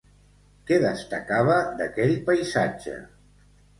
[0.69, 2.97] Què destacava d'aquell paisatge?